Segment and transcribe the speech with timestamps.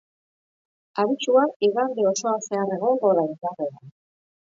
[1.03, 3.97] Abisua igande osoan zehar egongo da indarrean.